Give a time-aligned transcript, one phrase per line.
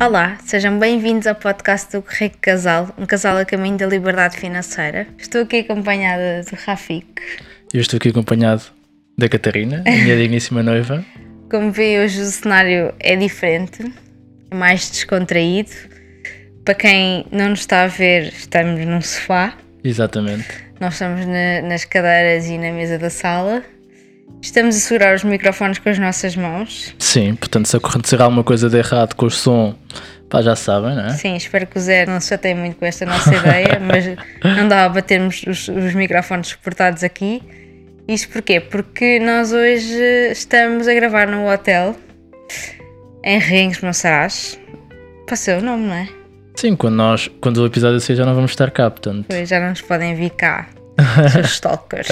[0.00, 5.06] Olá, sejam bem-vindos ao podcast do Rico Casal, um casal a caminho da liberdade financeira.
[5.18, 7.06] Estou aqui acompanhada do Rafik.
[7.72, 8.62] Eu estou aqui acompanhado
[9.18, 11.04] da Catarina, a minha digníssima noiva.
[11.50, 13.92] Como vê, hoje o cenário é diferente,
[14.50, 15.70] é mais descontraído.
[16.64, 19.54] Para quem não nos está a ver, estamos num sofá.
[19.82, 20.46] Exatamente.
[20.78, 23.62] Nós estamos na- nas cadeiras e na mesa da sala.
[24.42, 26.94] Estamos a segurar os microfones com as nossas mãos.
[26.98, 29.74] Sim, portanto, se acontecer alguma coisa de errado com o som,
[30.30, 31.10] pá, já sabem, não é?
[31.10, 34.06] Sim, espero que o Zé não se chateie muito com esta nossa ideia, mas
[34.56, 37.42] não dava para termos os, os microfones suportados aqui.
[38.08, 38.60] Isto porquê?
[38.60, 39.94] Porque nós hoje
[40.32, 41.94] estamos a gravar no hotel
[43.22, 44.58] em Rengues, Monsaraz.
[45.28, 46.08] Passou o nome, não é?
[46.56, 49.26] Sim, quando, nós, quando o episódio sair já não vamos estar cá, portanto.
[49.28, 50.68] Pois já não nos podem vir cá,
[51.32, 52.08] seus stalkers.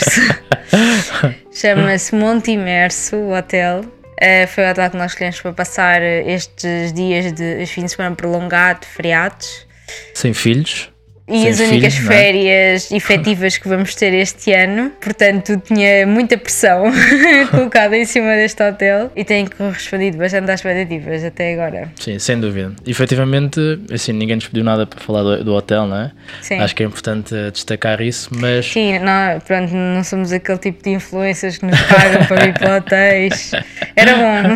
[1.53, 3.85] Chama-se Monte Imerso, o hotel.
[4.21, 8.17] Eh, foi o hotel que nós escolhemos para passar estes dias de fins de semana
[8.17, 9.67] prolongado, feriados.
[10.15, 10.91] Sem filhos.
[11.29, 12.01] E Sem as únicas é?
[12.01, 16.85] férias efetivas que vamos ter este ano, portanto tinha muita pressão
[17.51, 21.91] colocada em cima deste hotel e tem correspondido bastante às expectativas até agora.
[21.97, 22.73] Sim, sem dúvida.
[22.87, 23.61] Efetivamente,
[23.93, 26.11] assim, ninguém nos pediu nada para falar do, do hotel, não é?
[26.41, 26.59] Sim.
[26.59, 30.91] Acho que é importante destacar isso, mas Sim, não, pronto, não somos aquele tipo de
[30.91, 33.53] influências que nos pagam para ir para hotéis.
[33.95, 34.55] Era bom.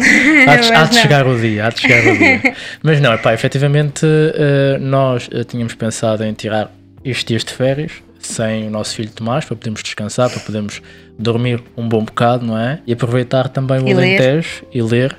[0.49, 2.55] há de, há de chegar o dia, há de chegar o dia.
[2.83, 6.62] Mas não, pá, efetivamente eh, nós eh, tínhamos pensado em tirar
[7.05, 10.81] estes dias de férias sem o nosso filho Tomás, para podermos descansar, para podermos
[11.19, 12.79] dormir um bom bocado, não é?
[12.87, 14.21] E aproveitar também o E ler.
[14.21, 15.17] Alentejo e ler.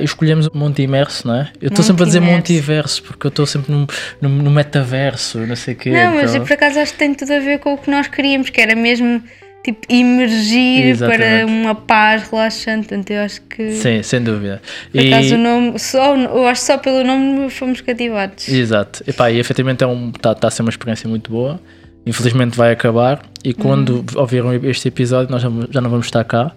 [0.00, 1.50] E escolhemos o Monte Imerso, não é?
[1.60, 3.86] Eu estou sempre a dizer Monte Monte Iverso, porque eu estou sempre no,
[4.20, 5.90] no, no metaverso, não sei o quê.
[5.90, 7.90] Não, mas então- eu por acaso acho que tem tudo a ver com o que
[7.90, 9.20] nós queríamos, que era mesmo
[9.72, 11.20] tipo emergir Exatamente.
[11.20, 12.88] para uma paz relaxante.
[12.88, 13.72] Portanto, eu acho que.
[13.72, 14.60] Sim, sem dúvida.
[14.92, 18.48] Por acaso o nome, só, eu acho que só pelo nome fomos cativados.
[18.48, 19.02] Exato.
[19.06, 21.60] Epá, e efetivamente está um, tá, tá a ser uma experiência muito boa.
[22.06, 23.22] Infelizmente vai acabar.
[23.44, 24.04] E quando Uhum.
[24.16, 26.52] ouviram este episódio, nós já, não vamos estar cá.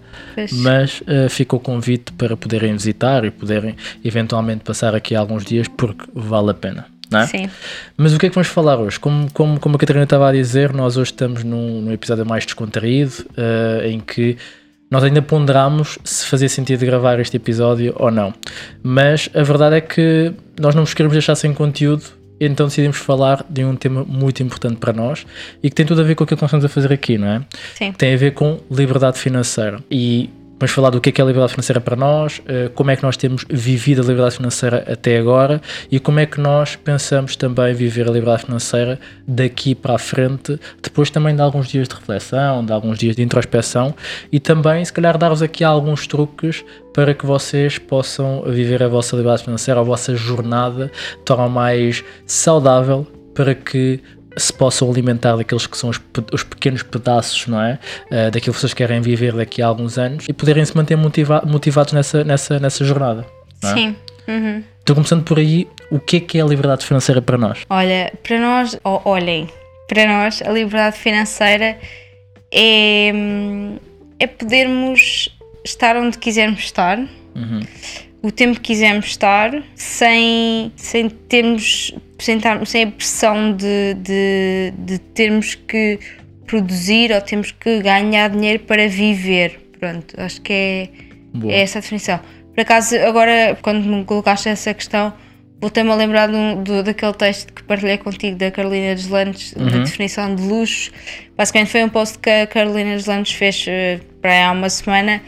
[0.53, 5.67] Mas eh, fica o convite para poderem visitar e poderem eventualmente passar aqui alguns dias,
[5.67, 6.85] porque vale a pena.
[7.13, 7.27] É?
[7.27, 7.49] Sim.
[7.97, 8.99] Mas o que é que vamos falar hoje?
[8.99, 12.45] Como, como, como a Catarina estava a dizer, nós hoje estamos num, num episódio mais
[12.45, 14.37] descontraído, eh, em que
[14.89, 18.33] nós ainda ponderamos se fazia sentido gravar este episódio ou não.
[18.83, 22.03] Mas a verdade é que nós não vos queremos deixar sem conteúdo,
[22.39, 25.25] então decidimos falar de um tema muito importante para nós
[25.61, 27.27] e que tem tudo a ver com aquilo que nós estamos a fazer aqui, não
[27.27, 27.41] é?
[27.75, 27.91] Sim.
[27.93, 29.79] tem a ver com liberdade financeira.
[29.89, 30.29] E
[30.61, 32.95] vamos falar do que é, que é a liberdade financeira para nós, eh, como é
[32.95, 35.59] que nós temos vivido a liberdade financeira até agora
[35.91, 40.59] e como é que nós pensamos também viver a liberdade financeira daqui para a frente,
[40.81, 43.95] depois também de alguns dias de reflexão, de alguns dias de introspeção
[44.31, 46.63] e também, se calhar, dar-vos aqui alguns truques
[46.93, 52.03] para que vocês possam viver a vossa liberdade financeira, a vossa jornada de forma mais
[52.27, 53.99] saudável para que
[54.37, 55.99] se possam alimentar daqueles que são os,
[56.31, 57.79] os pequenos pedaços, não é?
[58.11, 61.43] Uh, daquilo que vocês querem viver daqui a alguns anos e poderem se manter motiva-
[61.45, 63.25] motivados nessa, nessa, nessa jornada.
[63.63, 63.73] é?
[63.73, 63.95] Sim.
[64.27, 64.63] Uhum.
[64.83, 67.59] Então, começando por aí, o que é que é a liberdade financeira para nós?
[67.69, 69.49] Olha, para nós, ó, olhem,
[69.87, 71.77] para nós a liberdade financeira
[72.51, 73.77] é, hum,
[74.19, 76.97] é podermos estar onde quisermos estar,
[78.21, 84.99] o tempo que quisermos estar, sem, sem termos sem, sem a pressão de, de, de
[84.99, 85.99] termos que
[86.45, 89.59] produzir ou temos que ganhar dinheiro para viver.
[89.79, 90.89] Pronto, acho que é,
[91.33, 91.51] Boa.
[91.51, 92.19] é essa a definição.
[92.53, 95.11] Por acaso, agora, quando me colocaste essa questão,
[95.59, 99.79] voltei-me a lembrar um- do- daquele texto que partilhei contigo da Carolina dos Landes, da
[99.79, 100.91] definição de luxo.
[101.35, 105.21] Basicamente, foi um post que a Carolina dos Landes fez eh, para há uma semana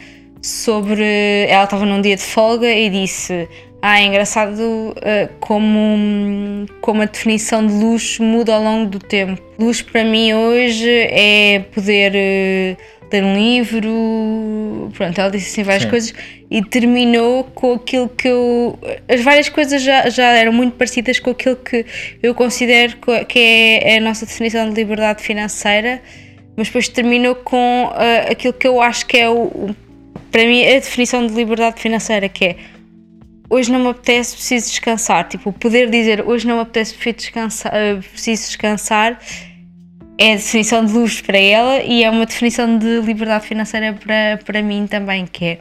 [0.43, 1.03] sobre.
[1.49, 3.47] Ela estava num dia de folga e disse.
[3.85, 9.41] Ah, é engraçado eh, como, como a definição de luxo muda ao longo do tempo.
[9.59, 12.77] Luxo para mim hoje é poder eh,
[13.11, 15.89] ler um livro, pronto, ela disse assim várias Sim.
[15.89, 16.13] coisas
[16.49, 18.79] e terminou com aquilo que eu.
[19.09, 21.85] As várias coisas já, já eram muito parecidas com aquilo que
[22.23, 26.01] eu considero co- que é a nossa definição de liberdade financeira,
[26.55, 29.75] mas depois terminou com ah, aquilo que eu acho que é o, o-
[30.33, 32.57] para mim a definição de liberdade financeira, que é
[33.49, 35.29] hoje não me apetece, preciso descansar.
[35.29, 39.19] Tipo, poder dizer hoje não me apetece, preciso descansar, ah, preciso descansar
[40.17, 44.39] é a definição de luxo para ela e é uma definição de liberdade financeira para,
[44.43, 45.59] para mim também, que é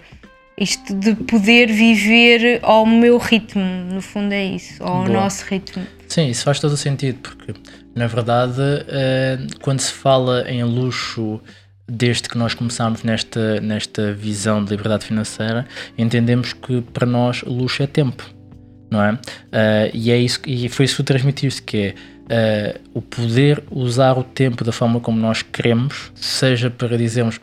[0.59, 5.09] isto de poder viver ao meu ritmo, no fundo é isso, ao Boa.
[5.09, 5.87] nosso ritmo.
[6.07, 7.55] Sim, isso faz todo o sentido, porque
[7.95, 11.41] na verdade, eh, quando se fala em luxo,
[11.89, 17.83] desde que nós começámos nesta, nesta visão de liberdade financeira, entendemos que para nós luxo
[17.83, 18.25] é tempo.
[18.91, 19.13] não é?
[19.13, 19.19] Uh,
[19.95, 21.95] e é isso e foi isso que transmitiste que
[22.29, 27.41] é uh, o poder usar o tempo da forma como nós queremos, seja para dizermos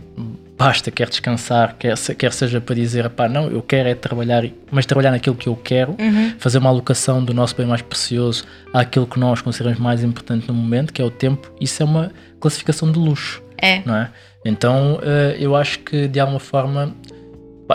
[0.59, 4.85] basta, quer descansar, quer, quer seja para dizer, pá, não, eu quero é trabalhar, mas
[4.85, 6.33] trabalhar naquilo que eu quero, uhum.
[6.37, 8.43] fazer uma alocação do nosso bem mais precioso
[8.73, 12.11] àquilo que nós consideramos mais importante no momento, que é o tempo, isso é uma
[12.41, 13.41] classificação de luxo.
[13.57, 13.81] É.
[13.85, 14.11] Não é?
[14.45, 16.95] Então, uh, eu acho que de alguma forma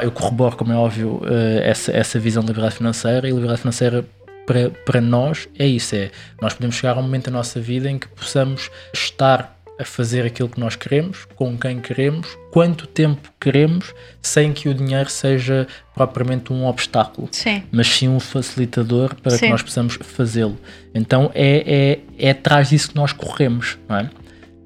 [0.02, 4.04] eu corroboro, como é óbvio, uh, essa, essa visão de liberdade financeira e liberdade financeira
[4.46, 7.90] para, para nós é isso: é nós podemos chegar a um momento da nossa vida
[7.90, 13.28] em que possamos estar a fazer aquilo que nós queremos, com quem queremos, quanto tempo
[13.40, 17.62] queremos, sem que o dinheiro seja propriamente um obstáculo, sim.
[17.72, 19.38] mas sim um facilitador para sim.
[19.40, 20.56] que nós possamos fazê-lo.
[20.94, 24.10] Então é, é, é atrás disso que nós corremos, não é?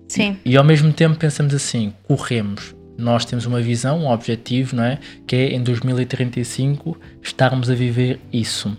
[0.08, 0.36] Sim.
[0.44, 4.82] E, e ao mesmo tempo pensamos assim, corremos, nós temos uma visão, um objetivo, não
[4.82, 4.98] é?
[5.24, 8.76] Que é em 2035 estarmos a viver isso.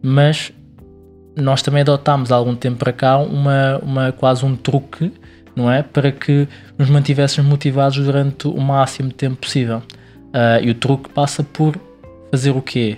[0.00, 0.52] Mas
[1.36, 5.12] nós também adotámos há algum tempo para cá uma, uma quase um truque,
[5.54, 5.82] não é?
[5.82, 6.48] Para que
[6.78, 9.82] nos mantivéssemos motivados durante o máximo de tempo possível.
[10.28, 11.76] Uh, e o truque passa por
[12.30, 12.96] fazer o quê?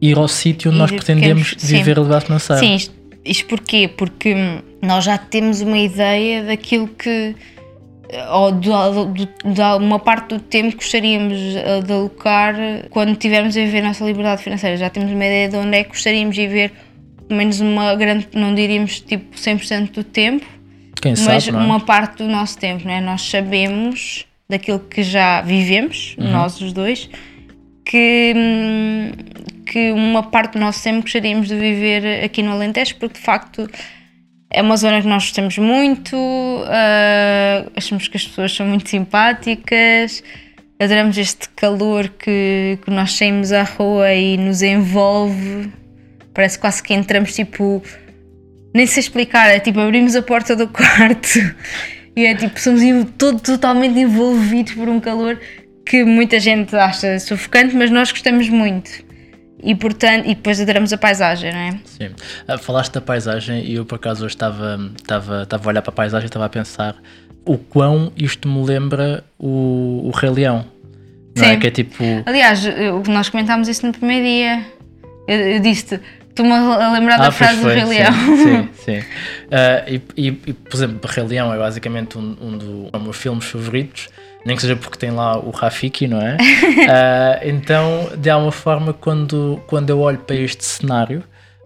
[0.00, 2.60] Ir ao sítio onde nós pretendemos viver a liberdade financeira.
[2.60, 2.94] Sim, isto,
[3.24, 3.88] isto porquê?
[3.88, 7.34] Porque nós já temos uma ideia daquilo que
[8.30, 8.70] ou de,
[9.12, 11.36] de, de, uma parte do tempo que gostaríamos
[11.84, 12.54] de alocar
[12.90, 14.76] quando tivermos a viver a nossa liberdade financeira.
[14.76, 16.72] Já temos uma ideia de onde é que gostaríamos de viver,
[17.26, 20.46] pelo menos uma grande, não diríamos tipo 100% do tempo,
[21.02, 21.60] Quem mas sabe, é?
[21.60, 23.00] uma parte do nosso tempo, não é?
[23.00, 26.30] Nós sabemos daquilo que já vivemos, Uhum.
[26.30, 27.10] nós os dois,
[27.84, 29.10] que, hum,
[29.66, 33.68] que uma parte do nosso tempo gostaríamos de viver aqui no Alentejo, porque de facto
[34.50, 40.22] é uma zona que nós gostamos muito, uh, achamos que as pessoas são muito simpáticas,
[40.80, 45.70] adoramos este calor que, que nós saímos à rua e nos envolve,
[46.32, 47.82] parece quase que entramos tipo,
[48.74, 51.54] nem sei explicar, é tipo abrimos a porta do quarto
[52.16, 52.82] e é tipo, somos
[53.18, 55.38] todo, totalmente envolvidos por um calor
[55.84, 59.07] que muita gente acha sufocante, mas nós gostamos muito.
[59.62, 61.80] E, portanto, e depois adoramos a paisagem, não é?
[61.84, 62.10] Sim.
[62.46, 65.90] Ah, falaste da paisagem e eu por acaso hoje estava, estava, estava a olhar para
[65.90, 66.96] a paisagem e estava a pensar
[67.44, 70.64] o quão isto me lembra o, o Rei Leão.
[71.36, 71.54] Não é?
[71.54, 71.58] Sim.
[71.58, 72.04] Que é tipo.
[72.26, 72.62] Aliás,
[73.08, 74.66] nós comentámos isso no primeiro dia.
[75.26, 78.12] Eu, eu disse-te, estou-me a lembrar da Ah, pois frase do foi, Rei sim, Leão.
[78.36, 79.04] Sim, sim.
[79.50, 84.10] Ah, e, e, por exemplo, Rei Leão é basicamente um, um dos meus filmes favoritos,
[84.48, 86.36] nem que seja porque tem lá o Rafiki, não é?
[86.90, 91.22] Ah, então, de alguma forma, quando, quando eu olho para este cenário,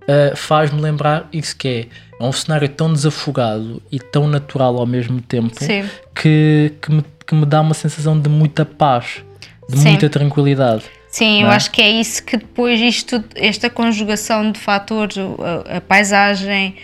[0.08, 1.86] ah, faz-me lembrar isso que é.
[2.20, 5.84] É um cenário tão desafogado e tão natural ao mesmo tempo Sim.
[6.14, 9.22] que, que, me, que me dá uma sensação de muita paz,
[9.68, 9.88] de Sim.
[9.90, 10.84] muita tranquilidade.
[11.08, 11.54] Sim, eu é?
[11.56, 16.76] acho que é isso que depois isto, esta conjugação de fatores, a, a paisagem,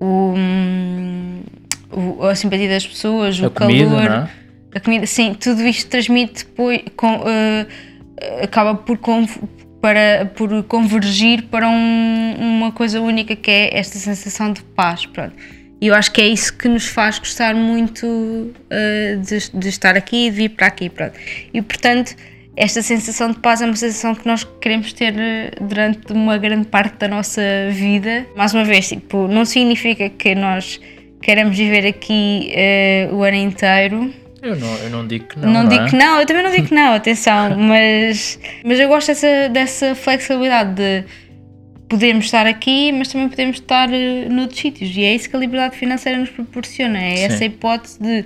[0.00, 1.40] o, hum,
[1.92, 4.30] o- a simpatia das pessoas, A o comida, calor, não é?
[4.74, 7.66] A comida, sim, tudo isto transmite depois, com, eh,
[8.42, 9.26] acaba por, con-
[9.80, 15.34] para, por convergir para um- uma coisa única que é esta sensação de paz, pronto.
[15.80, 19.96] E eu acho que é isso que nos faz gostar muito eh, de, de estar
[19.96, 21.14] aqui e de vir para aqui, pronto.
[21.54, 22.14] E portanto,
[22.54, 26.66] esta sensação de paz é uma sensação que nós queremos ter eh, durante uma grande
[26.66, 27.40] parte da nossa
[27.70, 28.26] vida.
[28.36, 30.78] Mais uma vez, tipo, não significa que nós
[31.22, 35.52] queremos viver aqui eh, o ano inteiro, Eu não, eu não digo que não.
[35.52, 35.88] não, não digo é?
[35.88, 39.94] que não, eu também não digo que não, atenção, mas, mas eu gosto dessa, dessa
[39.94, 41.04] flexibilidade de
[41.88, 44.96] podermos estar aqui, mas também podemos estar eh, noutros sítios.
[44.96, 47.24] E é isso que a liberdade financeira nos proporciona, é Sim.
[47.24, 48.24] essa hipótese de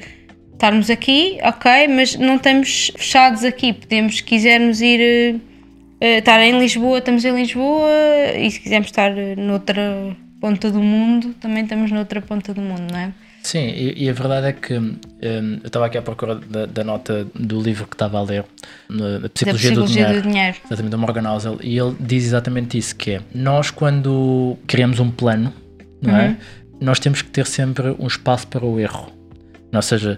[0.53, 5.35] estarmos aqui, ok, mas não estamos fechados aqui, podemos, se quisermos ir eh,
[6.01, 7.91] eh, estar em Lisboa, estamos em Lisboa,
[8.39, 12.99] e se quisermos estar noutra ponta do mundo, também estamos noutra ponta do mundo, não
[12.99, 13.13] é?
[13.45, 16.83] Sim, e, e a verdade é que hum, eu estava aqui à procura da, da
[16.83, 18.43] nota do livro que estava a ler,
[18.89, 20.57] na Psicologia, da do, psicologia dinheiro, do dinheiro.
[20.65, 25.11] exatamente, do Morgan Housel, e ele diz exatamente isso, que é, nós quando criamos um
[25.11, 25.53] plano,
[26.01, 26.29] não é?
[26.29, 26.37] Uhum.
[26.81, 29.13] Nós temos que ter sempre um espaço para o erro.
[29.73, 30.17] Ou seja,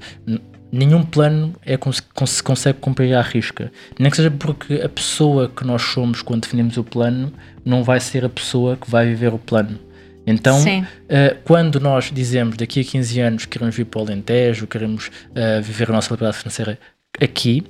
[0.70, 3.72] nenhum plano é cons- se consegue cumprir à risca.
[3.98, 7.32] Nem que seja porque a pessoa que nós somos quando definimos o plano
[7.64, 9.78] não vai ser a pessoa que vai viver o plano.
[10.26, 10.58] Então.
[10.58, 15.62] Uh, quando nós dizemos daqui a 15 anos queremos vir para o Alentejo, queremos uh,
[15.62, 16.78] viver a nossa liberdade financeira
[17.20, 17.64] aqui,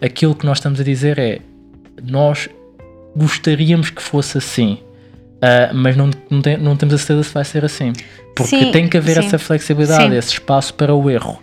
[0.00, 1.40] aquilo que nós estamos a dizer é
[2.02, 2.48] nós
[3.16, 4.78] gostaríamos que fosse assim,
[5.36, 7.92] uh, mas não, não, tem- não temos a certeza se vai ser assim.
[8.34, 9.26] Porque Sim, tem que haver sim.
[9.26, 10.16] essa flexibilidade, Sim.
[10.16, 11.38] esse espaço para o erro.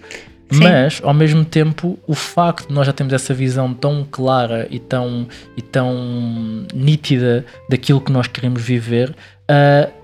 [0.51, 4.79] Mas, ao mesmo tempo, o facto de nós já termos essa visão tão clara e
[4.79, 9.98] tão, e tão nítida daquilo que nós queremos viver, uh,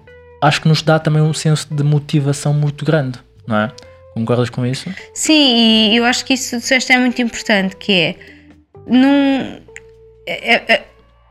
[0.45, 3.71] acho que nos dá também um senso de motivação muito grande, não é?
[4.13, 4.89] Concordas com isso?
[5.13, 8.15] Sim, e eu acho que isso disseste é muito importante, que é,
[8.87, 9.59] num,
[10.25, 10.85] é, é,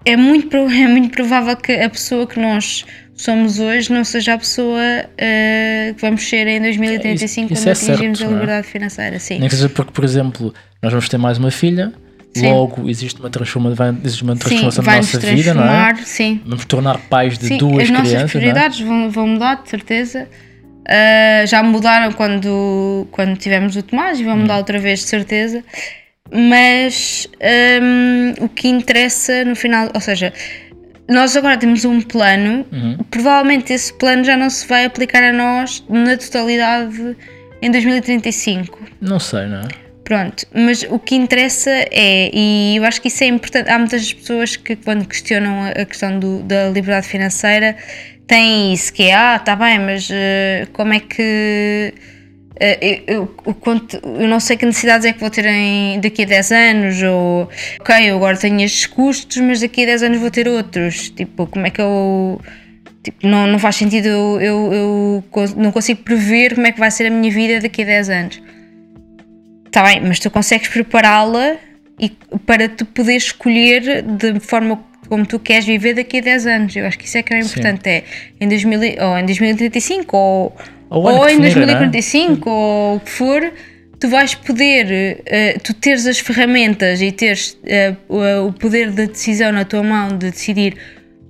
[0.05, 4.39] é muito, é muito provável que a pessoa que nós somos hoje não seja a
[4.39, 8.35] pessoa uh, que vamos ser em 2035 isso, isso quando é atingirmos certo, a é?
[8.35, 9.19] liberdade financeira.
[9.19, 9.39] Sim.
[9.39, 10.53] Nem que seja porque, por exemplo,
[10.83, 11.93] nós vamos ter mais uma filha,
[12.35, 12.53] Sim.
[12.53, 13.73] logo existe uma, transforma,
[14.05, 15.95] existe uma Sim, transformação na vai-nos nossa vida, não é?
[16.05, 16.41] sim.
[16.45, 18.43] Vamos tornar pais de Sim, duas as nossas crianças, não é?
[18.43, 20.29] prioridades vão, vão mudar, de certeza.
[20.87, 24.41] Uh, já mudaram quando, quando tivemos o Tomás e vão Hum.
[24.41, 25.63] mudar outra vez, de certeza.
[26.33, 27.29] Mas
[27.81, 30.33] um, o que interessa no final, ou seja,
[31.09, 32.99] nós agora temos um plano, Uhum.
[33.11, 37.17] provavelmente esse plano já não se vai aplicar a nós na totalidade
[37.63, 38.79] em 2035.
[39.01, 39.69] Não sei, não é?
[40.05, 44.13] Pronto, mas o que interessa é, e eu acho que isso é importante, há muitas
[44.13, 47.75] pessoas que quando questionam a questão do- da liberdade financeira
[48.27, 51.95] têm isso, que é, ah, tá bem, mas eh, como é que
[52.61, 53.57] eh, eu, eu-
[54.21, 57.49] eu não sei que necessidades é que vou ter em, daqui a 10 anos, ou
[57.81, 61.47] ok, eu agora tenho estes custos, mas daqui a 10 anos vou ter outros, tipo,
[61.47, 62.39] como é que eu...
[63.03, 65.25] Tipo, não, não faz sentido eu, eu, eu
[65.57, 68.43] não consigo prever como é que vai ser a minha vida daqui a 10 anos.
[69.75, 71.57] Está bem, mas tu consegues prepará-la
[71.99, 72.09] e
[72.47, 76.77] para tu poderes escolher de forma como tu queres viver daqui a 10 anos.
[76.77, 77.49] Eu acho que isso é que é Sim.
[77.49, 77.89] importante.
[77.89, 78.05] É
[78.41, 80.57] em, 2000, e- ou em 2035 ou,
[80.89, 81.89] Ou ou, em definir, não é?
[81.89, 83.53] 2045 ou o que for,
[83.99, 89.51] tu vais poder, eh, tu teres as ferramentas e teres eh, o poder da decisão
[89.51, 90.77] na tua mão de decidir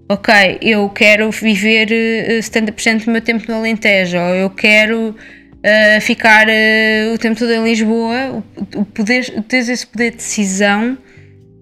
[0.07, 5.17] ok, eu quero viver eh, 70% do meu tempo no Alentejo, ou eu quero
[5.65, 8.45] eh, ficar eh, o tempo todo em Lisboa,
[8.77, 10.99] o, poder, teres esse poder de decisão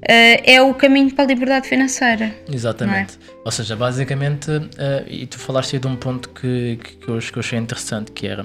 [0.08, 2.34] eh, é o caminho para a liberdade financeira.
[2.52, 3.16] Exatamente.
[3.44, 7.36] Ou seja, basicamente, eh, e tu falaste aí de um ponto que, que, eu, que
[7.36, 8.44] eu achei interessante, que era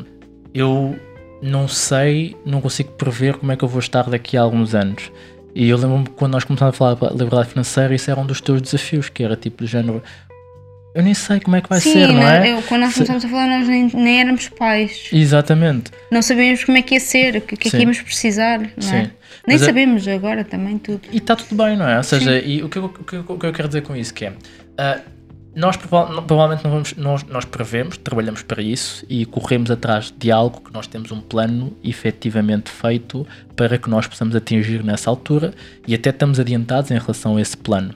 [0.53, 0.95] eu
[1.41, 5.11] não sei, não consigo prever como é que eu vou estar daqui a alguns anos.
[5.55, 8.41] E eu lembro-me quando nós começámos a falar de liberdade financeira, isso era um dos
[8.41, 10.03] teus desafios, que era tipo do género.
[10.95, 12.53] Eu nem sei como é que vai Sim, ser, não né, é?
[12.53, 15.09] eu- quando nós começamos a falar, nós nem, nem éramos pais.
[15.13, 15.91] Exatamente.
[16.11, 18.67] Não sabíamos como é que ia ser, o que, que é que íamos precisar, não
[18.67, 18.81] é?
[18.81, 19.11] Sim.
[19.45, 21.01] Nem Mas a- sabemos agora também tudo.
[21.11, 21.97] E está tudo bem, não é?
[21.97, 24.11] Ou seja, e o que, eu, o, que, o que eu quero dizer com isso
[24.13, 24.33] que é.
[24.77, 24.99] ah,
[25.55, 30.13] nós prova- não- provavelmente não vamos, nós, nós prevemos, trabalhamos para isso e corremos atrás
[30.15, 33.25] de algo que nós temos um plano efetivamente feito
[33.55, 35.53] para que nós possamos atingir nessa altura
[35.87, 37.93] e até estamos adiantados em relação a esse plano.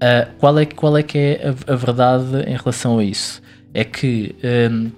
[0.00, 3.42] Ah, qual, é, qual é que é a, a verdade em relação a isso?
[3.74, 4.34] É que
[4.70, 4.90] hum,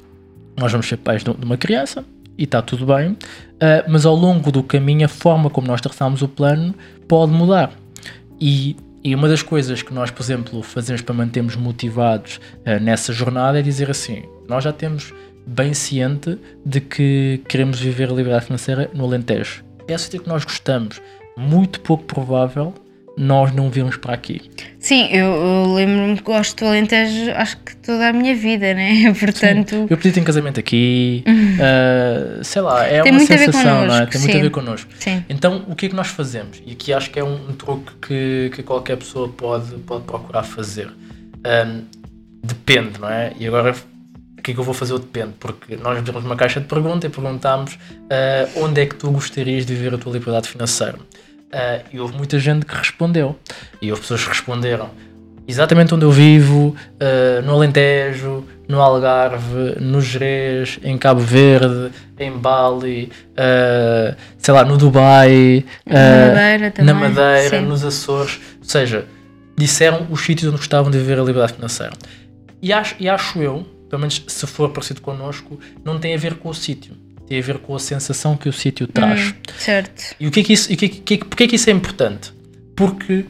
[0.57, 2.05] nós vamos ser pais de uma criança
[2.37, 3.17] e está tudo bem,
[3.61, 6.75] ah, mas ao longo do caminho a forma como nós traçamos o plano
[7.09, 7.73] pode mudar.
[8.41, 13.13] E, e uma das coisas que nós, por exemplo, fazemos para mantermos motivados ah, nessa
[13.13, 15.13] jornada é dizer assim: nós já temos
[15.47, 19.65] bem ciente de que queremos viver a liberdade financeira no Alentejo.
[19.89, 21.01] É sítio que nós gostamos.
[21.37, 22.75] Muito pouco provável
[23.21, 24.41] nós não virmos para aqui.
[24.79, 29.13] Sim, eu, eu lembro-me que gosto do Alentejo acho que toda a minha vida, né?
[29.21, 31.23] Portanto, Eu pedi em casamento aqui,
[31.61, 34.07] ah, sei lá, é Tem uma muito a ver sensação, não é?
[34.07, 34.43] connosco, Tem muito a sim.
[34.43, 34.91] ver connosco.
[34.99, 35.25] sim.
[35.29, 36.63] Então, o que é que nós fazemos?
[36.65, 40.43] E aqui acho que é um, um truque que, que qualquer pessoa pode, pode procurar
[40.43, 40.89] fazer.
[41.45, 41.83] Ahm,
[42.43, 43.35] depende, não é?
[43.39, 43.73] E agora,
[44.39, 44.95] o que é que eu vou fazer?
[44.95, 47.79] O depende, porque nós metemos uma caixa de pergunta e perguntámos
[48.11, 50.99] ah, onde é que tu gostarias de viver a tua liberdade financeira.
[51.53, 53.37] Ah, e houve muita gente que respondeu.
[53.83, 54.91] E houve pessoas que responderam
[55.49, 62.31] exatamente onde eu vivo, ah, no Alentejo, no Algarve, no Jerez, em Cabo Verde, em
[62.31, 66.95] Bali, ah, sei lá, no Dubai, Na Madeira também.
[66.95, 69.07] na Madeira, nos Açores, ou seja,
[69.57, 71.93] disseram os sítios onde gostavam de viver a liberdade financeira.
[72.63, 76.35] E acho, e acho eu, pelo menos se for parecido connosco, não tem a ver
[76.35, 76.95] com o sítio,
[77.31, 79.29] tem a ver com a sensação que o sítio traz.
[79.29, 80.17] Hum, certo.
[80.19, 81.47] E o que é que isso, e o que é que, é que- porque é
[81.47, 82.33] que isso é importante?
[82.75, 83.25] Porque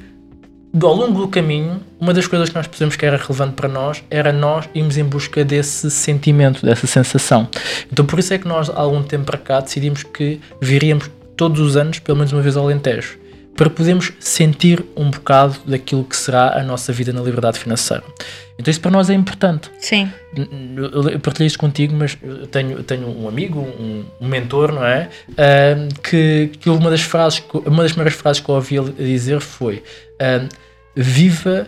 [0.82, 4.02] ao longo do caminho, uma das coisas que nós percebemos que era relevante para nós
[4.10, 7.46] era nós irmos em busca desse sentimento, dessa sensação.
[7.92, 11.60] Então por isso é que nós, há algum tempo para cá, decidimos que viríamos todos
[11.60, 13.18] os anos, pelo menos uma vez ao Alentejo,
[13.60, 18.02] para podermos sentir um bocado daquilo que será a nossa vida na liberdade financeira.
[18.58, 19.70] Então isso para nós é importante.
[19.78, 20.10] Sim.
[20.34, 25.10] Eu partilhei isso contigo, mas eu tenho, tenho um amigo, um, um mentor, não é?
[25.36, 29.40] Ahm, que, que uma das frases, uma das primeiras frases que eu ouvi ele dizer
[29.40, 29.82] foi:
[30.18, 30.48] ahm,
[30.96, 31.66] Viva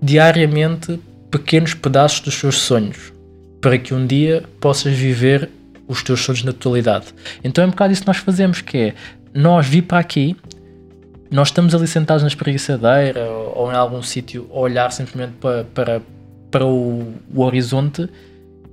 [0.00, 3.12] diariamente pequenos pedaços dos seus sonhos,
[3.60, 5.50] para que um dia possas viver
[5.88, 7.06] os teus sonhos na totalidade.
[7.42, 8.94] Então é um bocado isso que nós fazemos, que é
[9.34, 10.36] nós vir para aqui,
[11.32, 15.64] nós estamos ali sentados na espreguiçadeira ou, ou em algum sítio a olhar simplesmente para,
[15.64, 16.02] para,
[16.50, 18.08] para o, o horizonte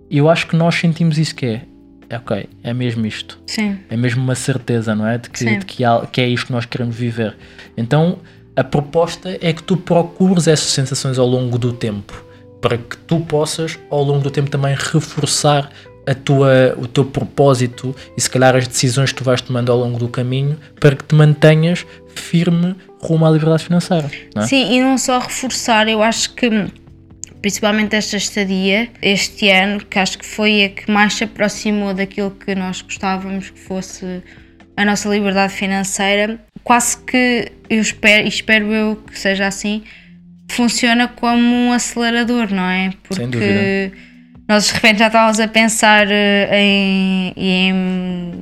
[0.09, 1.61] e eu acho que nós sentimos isso que é,
[2.09, 3.39] é ok, é mesmo isto.
[3.45, 3.77] Sim.
[3.89, 5.17] É mesmo uma certeza, não é?
[5.19, 7.37] De que, de que, há- que é isto que nós queremos viver.
[7.77, 8.19] Então
[8.55, 12.25] a proposta é que tu procures essas sensações ao longo do tempo,
[12.59, 15.71] para que tu possas ao longo do tempo também reforçar
[16.09, 19.77] a tua, o teu propósito e se calhar as decisões que tu vais tomando ao
[19.77, 21.85] longo do caminho para que te mantenhas
[22.15, 24.09] firme rumo à liberdade financeira.
[24.35, 24.41] É?
[24.41, 26.49] Sim, e não só reforçar, eu acho que
[27.41, 32.31] principalmente esta estadia, este ano, que acho que foi a que mais se aproximou daquilo
[32.31, 34.23] que nós gostávamos que fosse
[34.75, 39.83] a nossa liberdade financeira, quase que eu espero, e espero eu que seja assim,
[40.49, 42.91] funciona como um acelerador, não é?
[43.03, 44.08] Porque dúvida.
[44.49, 47.73] Nós de repente já estávamos a pensar eh, em, em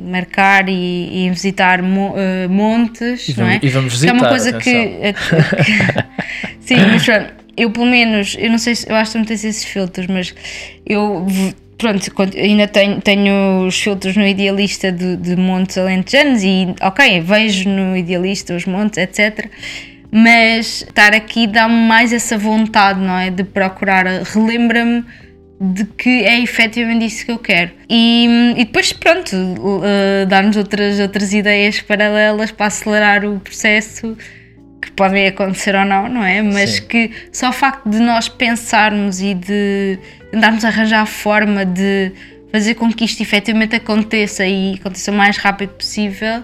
[0.10, 3.60] marcar e, e em visitar mo- eh, montes, E não vamos- é?
[3.66, 8.36] e vamos Que é uma visitar, coisa que, que- Sim, mas pronto, eu pelo menos,
[8.40, 10.34] eu não sei se eu acho que não tens esses filtros, mas
[10.86, 11.28] eu
[11.78, 12.02] pronto,
[12.38, 17.96] ainda tenho, tenho os filtros no idealista de, de montes alentejanos e ok, vejo no
[17.98, 19.48] idealista os montes, etc.
[20.12, 23.30] Mas estar aqui dá-me mais essa vontade, não é?
[23.30, 25.04] De procurar, relembra-me
[25.60, 27.72] de que é efetivamente isso que eu quero.
[27.90, 34.16] E, e depois, pronto, uh, dar-nos outras, outras ideias paralelas para acelerar o processo
[34.80, 36.42] que podem acontecer ou não, não é?
[36.42, 36.88] Mas Sim.
[36.88, 40.00] que só o facto de nós pensarmos e de
[40.64, 42.12] arranjar a forma de
[42.52, 46.44] fazer com que isto efetivamente aconteça e aconteça o mais rápido possível.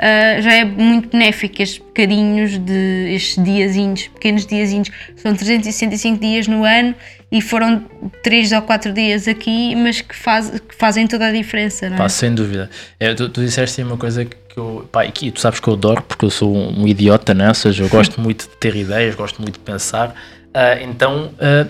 [0.00, 6.48] Uh, já é muito benéfico estes bocadinhos de estes diazinhos, pequenos diazinhos, são 365 dias
[6.48, 6.94] no ano
[7.30, 7.84] e foram
[8.22, 11.98] 3 ou 4 dias aqui, mas que, faz, que fazem toda a diferença, não é?
[11.98, 12.68] Pá, sem dúvida.
[12.98, 14.88] É, tu, tu disseste uma coisa que eu.
[14.90, 17.48] Pá, e que tu sabes que eu adoro, porque eu sou um, idiota, né?
[17.48, 20.14] Ou seja, eu gosto muito de ter ideias, gosto muito de pensar.
[20.52, 21.66] Ah, então, ah,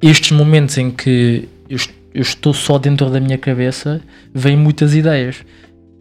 [0.00, 1.78] estes momentos em que eu,
[2.14, 4.00] eu estou só dentro da minha cabeça,
[4.34, 5.44] vêm muitas ideias.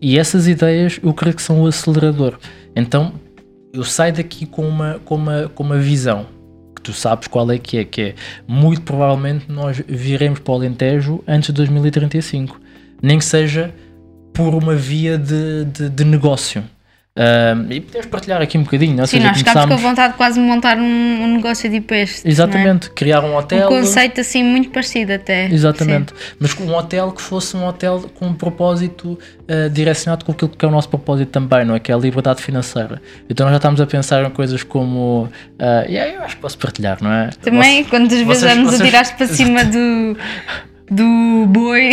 [0.02, 2.40] E essas ideias eu creio que são o acelerador.
[2.76, 3.14] Então,
[3.72, 6.26] eu saio daqui com uma, com uma, com uma visão
[6.76, 8.16] que tu sabes qual é que é, que é
[8.48, 12.60] muito provavelmente nós viremos para o Alentejo antes de 2035,
[13.02, 13.74] nem que seja
[14.34, 16.64] por uma via de, de, de negócio.
[17.70, 20.18] E podemos partilhar aqui um bocadinho, Sim, seja, nós ficámos com a começámos- vontade de
[20.18, 22.26] quase montar um, um negócio tipo este.
[22.26, 22.32] é?
[22.32, 23.68] Exatamente, criar um hotel.
[23.68, 25.48] Um conceito assim muito parecido até.
[25.52, 29.20] Exatamente, mas com um hotel que fosse um hotel com um propósito
[29.50, 31.80] ah, direcionado com aquilo que é o nosso propósito também, não é?
[31.80, 33.02] Que é a liberdade financeira.
[33.30, 35.28] Então nós já estamos a pensar em coisas como.
[35.60, 37.30] ah, e aí eu acho que posso partilhar, não é?
[37.42, 40.16] Também, quantas vezes nos vocês- atiraste para cima do,
[40.92, 41.90] do boi,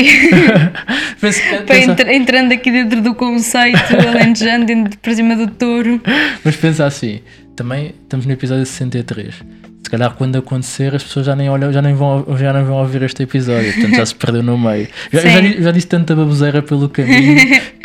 [1.66, 6.00] para entra- entrando aqui dentro do conceito, alentejando dentro para cima do touro.
[6.44, 7.20] Mas pensa assim,
[7.54, 9.34] também estamos no episódio 63.
[9.84, 12.76] Se calhar quando acontecer as pessoas já nem olham, já nem vão, já nem vão
[12.76, 14.88] ouvir este episódio, portanto já se perdeu no meio.
[15.12, 17.36] Já, já, já disse tanta baboseira pelo caminho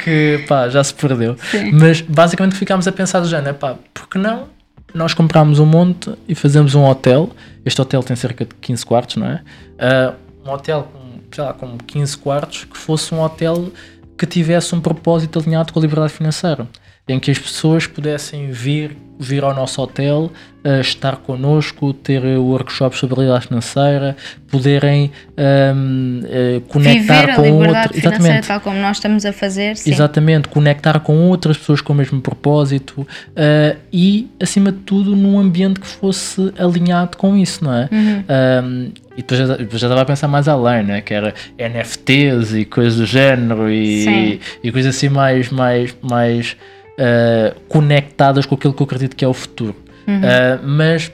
[0.04, 1.38] que pá, já se perdeu.
[1.52, 1.72] Sim.
[1.74, 4.48] Mas basicamente ficámos a pensar do género, pá, porque não?
[4.94, 7.30] Nós comprámos um monte e fazemos um hotel.
[7.66, 9.42] Este hotel tem cerca de 15 quartos, não é?
[9.80, 10.14] Ah,
[10.46, 11.03] um hotel com,
[11.34, 13.72] sei lá, com 15 quartos que fosse um hotel
[14.18, 16.68] que tivesse um propósito alinhado com a liberdade financeira,
[17.08, 20.32] em que as pessoas pudessem vir, vir ao nosso hotel,
[20.64, 24.16] eh, estar connosco, ter workshops sobre a liberdade financeira,
[24.48, 29.76] poderem ahm, eh, conectar Viver com financeira exatamente, tal como nós estamos a fazer.
[29.76, 29.92] Sim.
[29.92, 35.38] Exatamente, conectar com outras pessoas com o mesmo propósito eh, e, acima de tudo, num
[35.38, 37.90] ambiente que fosse alinhado com isso, não é?
[37.92, 38.24] Uhum.
[38.64, 41.02] Um, e depois já, depois já estava a pensar mais além, né?
[41.02, 44.40] que era NFTs e coisas do género e, Sim.
[44.64, 46.58] e coisas assim mais, mais, mais
[46.94, 49.76] uh, conectadas com aquilo que eu acredito que é o futuro.
[50.08, 50.18] Uhum.
[50.18, 51.12] Uh, mas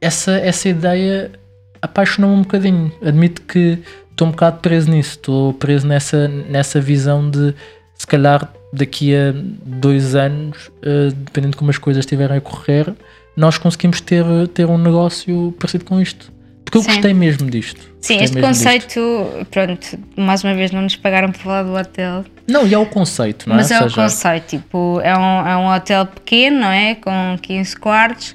[0.00, 1.32] essa, essa ideia
[1.80, 2.92] apaixonou-me um bocadinho.
[3.02, 3.78] Admito que
[4.10, 7.54] estou um bocado preso nisso, estou preso nessa, nessa visão de
[7.94, 9.32] se calhar daqui a
[9.64, 12.92] dois anos, uh, dependendo de como as coisas estiverem a correr,
[13.36, 16.33] nós conseguimos ter, ter um negócio parecido com isto.
[16.64, 16.88] Porque eu Sim.
[16.92, 17.80] gostei mesmo disto.
[18.00, 18.64] Sim, Gostei este mesmo disto.
[18.64, 22.78] conceito, pronto, mais uma vez não nos pagaram para falar do hotel, Não, e é
[22.78, 23.74] o conceito, não mas é?
[23.74, 26.94] é o seja, conceito, tipo, é um, é um hotel pequeno, não é?
[26.96, 28.34] Com 15 quartos,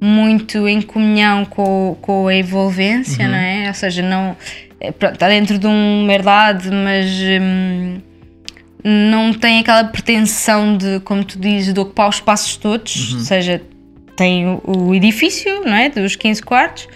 [0.00, 3.30] muito em comunhão com, com a envolvência, Uhum.
[3.30, 3.68] não é?
[3.68, 4.36] Ou seja, não,
[4.80, 7.06] é, pronto, está dentro de uma herdade, mas
[7.40, 7.98] hum,
[8.84, 13.18] não tem aquela pretensão de, como tu dizes, de ocupar os espaços todos, Uhum.
[13.18, 13.62] ou seja,
[14.16, 15.88] tem o, o edifício, não é?
[15.88, 16.88] Dos 15 quartos.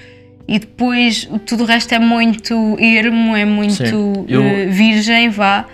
[0.48, 5.66] E depois tudo o resto é muito ermo, é muito Sim, eu- eh, virgem, vá.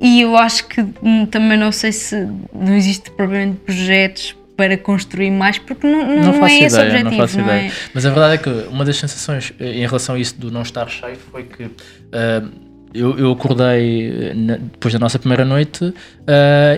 [0.00, 5.30] e eu acho que hum, também não sei se não existe provavelmente projetos para construir
[5.30, 7.10] mais, porque não, não, não, não é esse o objetivo.
[7.10, 7.68] Não faço ideia.
[7.68, 7.72] É?
[7.92, 10.62] Mas a verdade é que uma das sensações eh, em relação a isso do não
[10.62, 11.64] estar cheio foi que.
[11.64, 15.94] Uh, eu, eu acordei na, depois da nossa primeira noite uh,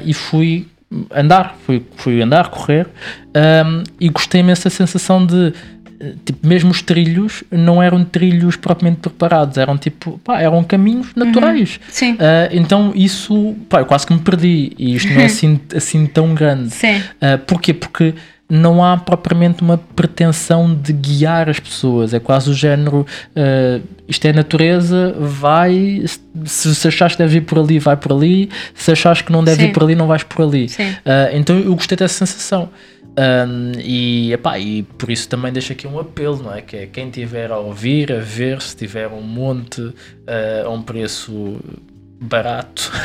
[0.04, 0.68] e fui
[1.11, 2.87] andar, fui, fui andar, correr
[3.66, 5.52] um, e gostei imenso da sensação de
[6.24, 11.24] tipo, mesmo os trilhos não eram trilhos propriamente preparados, eram tipo, pá, eram caminhos uhum.
[11.24, 11.76] naturais.
[11.76, 11.88] Uhum.
[11.88, 12.12] Sim.
[12.14, 12.16] Uh,
[12.52, 16.35] então isso, pá, eu quase que me perdi e isto não é assim, assim tão
[16.35, 16.70] grande.
[16.70, 16.98] Sim.
[16.98, 17.72] Uh, porquê?
[17.72, 18.14] Porque
[18.48, 24.26] não há propriamente uma pretensão de guiar as pessoas, é quase o género, uh, isto
[24.26, 26.04] é natureza, vai,
[26.44, 29.42] se, se achares que deve ir por ali, vai por ali, se achares que não
[29.42, 29.68] deve Sim.
[29.68, 30.70] ir por ali, não vais por ali.
[31.33, 32.68] então eu gostei dessa sensação.
[33.16, 36.61] Um, e, epá, e por isso também deixo aqui um apelo, não é?
[36.61, 39.94] Que é quem tiver a ouvir, a ver, se tiver um monte uh,
[40.66, 41.61] a um preço
[42.24, 42.90] barato.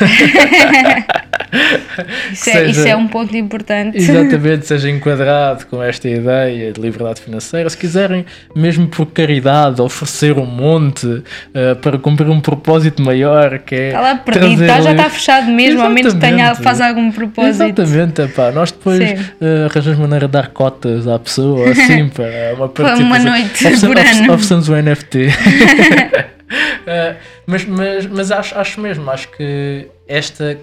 [2.32, 3.98] isso, é, seja, isso, é, um ponto importante.
[3.98, 7.68] Exatamente, seja enquadrado com esta ideia de liberdade financeira.
[7.68, 11.22] Se quiserem, mesmo por caridade, oferecer um monte uh,
[11.80, 13.88] para cumprir um propósito maior, que é.
[13.88, 17.82] Está lá perdido, tá, já está fechado mesmo, ao menos tenha, faz algum propósito.
[17.82, 18.50] Exatamente, epá.
[18.52, 23.04] nós depois uh, arranjamos maneira de dar cotas à pessoa, assim, para uma partida.
[23.04, 24.32] uma noite por ano.
[24.32, 25.28] Oferecemos um NFT.
[26.80, 27.16] Uh,
[27.46, 30.58] mas, mas, mas acho, acho mesmo, acho que esta,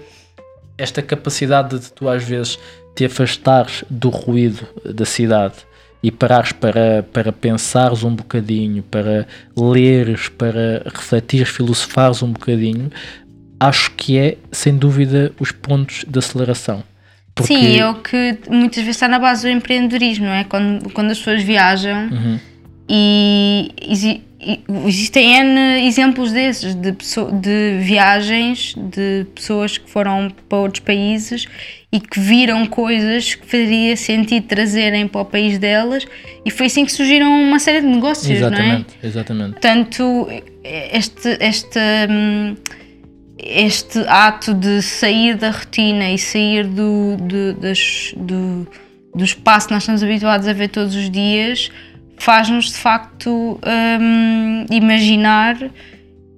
[0.76, 2.58] esta capacidade de tu às vezes
[2.94, 5.54] te afastares do ruído da cidade
[6.02, 9.26] e parares para, para pensares um bocadinho, para
[9.56, 12.90] leres, para refletires, filosofares um bocadinho,
[13.58, 16.82] acho que é, sem dúvida, os pontos de aceleração.
[17.34, 17.54] Porque...
[17.54, 20.44] Sim, é o que muitas vezes está na base do empreendedorismo, não é?
[20.44, 22.40] Quando, quando as pessoas viajam uhum.
[22.88, 24.22] e, e
[24.86, 31.46] existem N exemplos desses, de, de viagens de pessoas que foram para outros países
[31.90, 36.06] e que viram coisas que faria sentido trazerem para o país delas
[36.44, 39.06] e foi assim que surgiram uma série de negócios, exatamente, não é?
[39.06, 39.50] Exatamente.
[39.52, 40.28] Portanto,
[40.62, 41.78] este, este,
[43.38, 48.68] este ato de sair da rotina e sair do, do, das, do,
[49.14, 51.70] do espaço que nós estamos habituados a ver todos os dias
[52.18, 53.60] faz-nos de facto
[54.00, 55.56] um, imaginar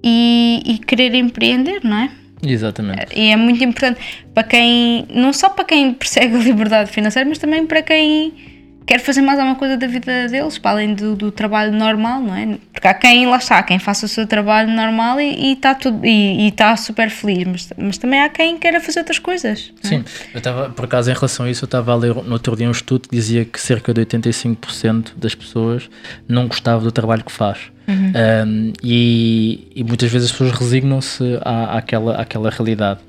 [0.03, 2.11] e, e, querer empreender, não é?
[2.43, 3.07] Exatamente.
[3.15, 3.99] E é muito importante
[4.33, 8.50] para quem, não só para quem persegue a liberdade financeira, mas também para quem
[8.85, 12.35] quer fazer mais alguma coisa da vida deles, para além do, do, trabalho normal, não
[12.35, 12.57] é?
[12.73, 16.47] Porque há quem, lá está, quem faça o seu trabalho normal e está tudo e
[16.47, 19.71] está super feliz, mas, mas também há quem queira fazer outras coisas.
[19.83, 19.87] É?
[19.87, 22.55] Sim, eu estava, por acaso, em relação a isso, eu estava a ler no outro
[22.55, 25.89] dia um estudo que dizia que cerca de 85% das pessoas
[26.27, 27.71] não gostavam do trabalho que faz.
[27.87, 28.13] Uhum.
[28.47, 32.99] Um, e, e, muitas vezes as pessoas resignam-se à, àquela, àquela realidade.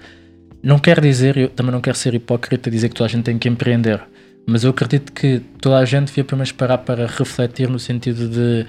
[0.62, 3.38] Não quer dizer, eu também não quero ser hipócrita dizer que toda a gente tem
[3.38, 4.00] que empreender
[4.46, 8.66] mas eu acredito que toda a gente devia primeiro parar para refletir no sentido de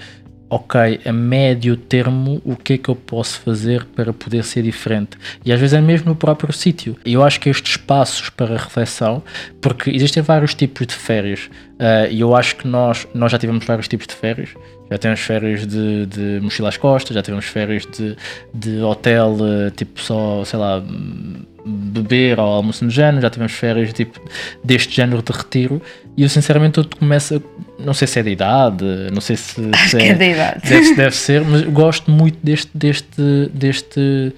[0.53, 5.17] ok, a médio termo, o que é que eu posso fazer para poder ser diferente?
[5.43, 6.95] E às vezes é mesmo no próprio sítio.
[7.03, 9.23] Eu acho que estes espaços para reflexão,
[9.59, 13.65] porque existem vários tipos de férias, uh, e eu acho que nós, nós já tivemos
[13.65, 14.49] vários tipos de férias.
[14.89, 18.15] Já temos férias de, de mochila às costas, já tivemos férias de,
[18.53, 20.83] de hotel, uh, tipo só, sei lá
[21.65, 24.19] beber ou almoço no género, já tivemos férias tipo,
[24.63, 25.81] deste género de retiro
[26.17, 27.41] e eu sinceramente tudo começa,
[27.79, 30.69] não sei se é da idade, não sei se, se é, é da idade.
[30.69, 34.33] Deve, deve ser, mas gosto muito deste, deste, deste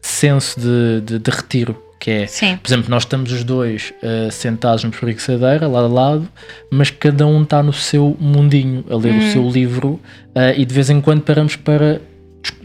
[0.00, 2.56] senso de, de, de retiro que é, Sim.
[2.56, 6.28] por exemplo, nós estamos os dois uh, sentados numa espreguiçadeira, lado a lado,
[6.70, 9.18] mas cada um está no seu mundinho, a ler hum.
[9.18, 9.88] o seu livro,
[10.34, 12.00] uh, e de vez em quando paramos para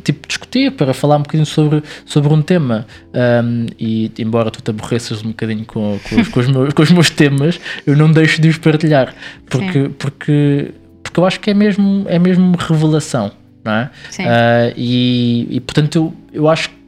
[0.03, 2.85] tipo, discutir, para falar um bocadinho sobre, sobre um tema.
[3.13, 6.81] Um, e embora tu te aborreças um bocadinho com, com, os, com, os meus, com
[6.83, 9.13] os meus temas, eu não deixo de os partilhar,
[9.49, 13.31] porque, porque, porque eu acho que é mesmo, é mesmo revelação.
[13.63, 13.89] Não é?
[14.19, 16.82] Uh, e, e portanto eu, eu acho que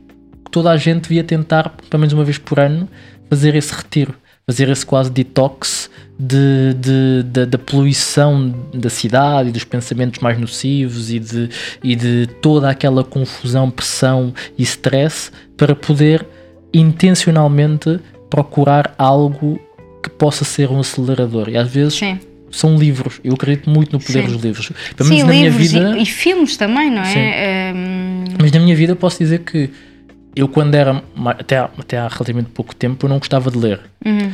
[0.55, 2.87] toda a gente devia tentar, pelo menos uma vez por ano,
[3.29, 4.15] fazer esse retiro,
[4.47, 10.39] fazer esse quase detox de, de, de, da poluição da cidade e dos pensamentos mais
[10.39, 11.49] nocivos e de,
[11.83, 16.25] e de toda aquela confusão, pressão e stress para poder
[16.73, 19.59] intencionalmente procurar algo
[20.01, 21.49] que possa ser um acelerador.
[21.49, 21.95] E às vezes.
[21.95, 22.17] Sim
[22.51, 23.19] são livros.
[23.21, 24.31] Eu acredito muito no poder Sim.
[24.31, 24.71] dos livros.
[24.95, 27.73] Pelo Sim, na livros minha vida, e, e, filmes também, não é?
[27.75, 28.23] Um...
[28.39, 29.69] Mas na minha vida posso dizer que
[30.35, 33.79] eu quando era até, até há relativamente pouco tempo eu não gostava de ler.
[34.05, 34.31] Uhum.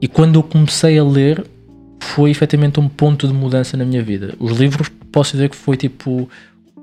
[0.00, 1.44] E quando eu comecei a ler,
[2.00, 4.34] foi efetivamente um ponto de mudança na minha vida.
[4.38, 6.28] Os livros, posso dizer que foi tipo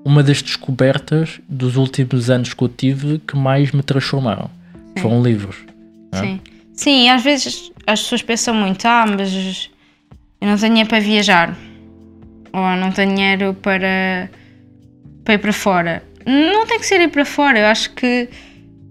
[0.04, 4.50] uma das descobertas dos últimos anos que eu tive que mais me transformaram.
[4.98, 5.58] foram livros.
[6.12, 6.20] é?
[6.20, 6.40] Sim.
[6.74, 9.70] Sim, às vezes as pessoas pensam muito, ah, mas
[10.42, 11.58] eu não tenho dinheiro para viajar.
[12.52, 14.30] Ou não tenho dinheiro para,
[15.24, 16.04] para ir para fora.
[16.26, 18.28] Não tem que ser ir para fora, eu acho que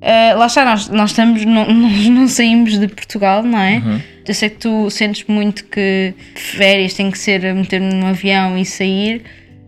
[0.05, 3.79] ah, lá está, nós, nós estamos, não, nós não saímos de Portugal, não é?
[3.79, 4.01] Uhum.
[4.27, 8.65] Eu sei que tu sentes muito que férias tem que ser meter num avião e
[8.65, 9.23] sair.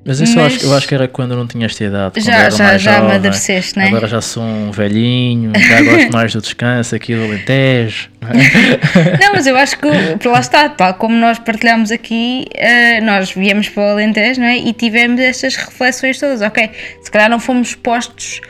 [0.07, 2.21] Mas isso eu, Mas- acho, eu acho que era quando eu não tinha esta idade.
[2.21, 3.11] Já- já- já jovem.
[3.11, 3.89] amadureceste, né?
[3.89, 8.09] Agora já sou um velhinho, já gosto mais do descanso aqui do Alentejo.
[8.21, 8.35] não é?
[9.27, 13.69] Não, mas eu acho que lá está, tal como nós partilhamos aqui, eh, nós viemos
[13.69, 14.57] para o Alentejo não é?
[14.59, 16.41] e tivemos estas reflexões todas.
[16.41, 16.71] Ok,
[17.03, 18.41] se calhar não fomos expostos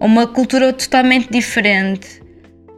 [0.00, 2.08] a uma cultura totalmente diferente,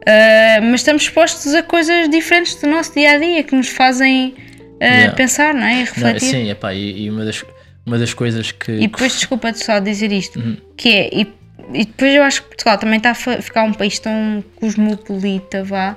[0.05, 4.35] eh, mas estamos expostos a coisas diferentes do nosso dia a dia que nos fazem
[4.79, 5.13] eh, Yeah.
[5.15, 5.71] pensar não é?
[5.73, 6.29] e Não, refletir.
[6.29, 7.43] sim, epá, e, e uma, das,
[7.87, 8.71] uma das coisas que.
[8.73, 10.57] E depois, desculpa-te só dizer isto, Uhum.
[10.75, 11.27] que é, e,
[11.73, 15.95] e depois eu acho que Portugal também está a ficar um país tão cosmopolita, vá,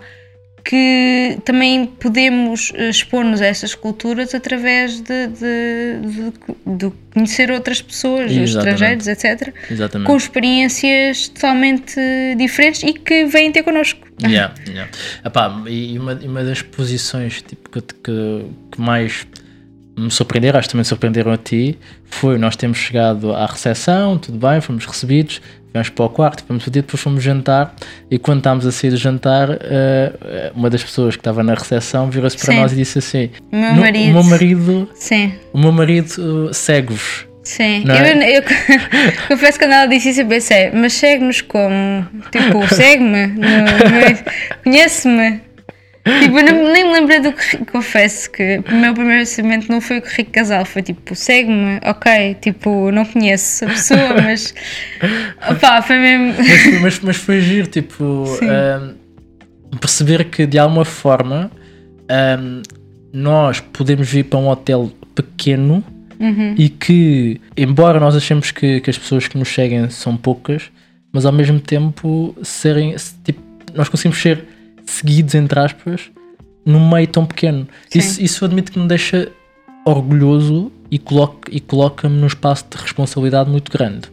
[0.64, 7.80] que também podemos eh, expor-nos a essas culturas através de, de, de- de conhecer outras
[7.80, 8.48] pessoas, Exatamente.
[8.74, 10.06] estrangeiros, etc., Exatamente.
[10.06, 11.98] com experiências totalmente
[12.36, 14.06] diferentes e que vêm ter connosco.
[14.22, 14.90] Yeah, yeah.
[15.24, 19.26] Epá, e uma, uma das posições tipo, que, que, que mais
[20.00, 24.38] me surpreenderam, acho que também surpreenderam a ti, foi nós temos chegado à recepção, tudo
[24.38, 25.40] bem, fomos recebidos,
[25.72, 27.74] fomos para o quarto, fomos pedir, depois fomos jantar
[28.10, 32.10] e quando estávamos a sair do jantar, eh, uma das pessoas que estava na recepção
[32.10, 32.60] virou-se para Sim.
[32.60, 34.10] nós e disse assim: meu "No- marido.
[34.10, 35.32] O meu marido, Sim.
[35.52, 37.26] o meu marido uh, segue-vos.
[37.42, 38.38] Sim, Não eu, é?
[38.38, 38.42] eu
[39.28, 42.06] confesso que quando ela disse isso eu pensei, mas segue-nos como?
[42.30, 43.34] Tipo, segue-me?
[44.62, 45.40] Conhece-me?
[46.02, 49.80] Tipo, eu não- nem me lembrei do que confesso que o meu primeiro pensamento não
[49.82, 54.54] foi o Rico Casal, foi tipo, segue-me, ok, tipo, não conheço a pessoa, mas
[55.50, 56.34] opá, foi mesmo.
[56.38, 58.94] mas, foi- mas, mas foi giro, tipo, ahm,
[59.78, 61.50] perceber que de alguma forma
[62.08, 62.62] ahm,
[63.12, 65.84] nós podemos vir para um hotel pequeno
[66.18, 66.54] Uhum.
[66.56, 70.70] e que, embora nós achemos que, que as pessoas que nos seguem são poucas,
[71.12, 73.40] mas ao mesmo tempo serem, se- tipo,
[73.74, 74.44] nós conseguimos ser
[74.90, 76.10] seguidos, entre aspas,
[76.64, 77.66] num meio tão pequeno.
[77.88, 77.98] Sim.
[77.98, 79.28] Isso, isso admito que me deixa
[79.84, 84.08] orgulhoso e coloca- e coloca-me num espaço de responsabilidade muito grande.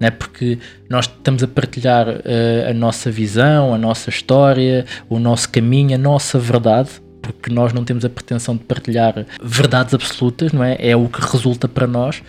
[0.00, 0.10] Né?
[0.10, 0.58] Porque
[0.90, 5.98] nós estamos a partilhar eh, a nossa visão, a nossa história, o nosso caminho, a
[5.98, 6.90] nossa verdade,
[7.20, 10.76] porque nós não temos a pretensão de partilhar verdades absolutas, não é?
[10.80, 12.20] É o que resulta para nós,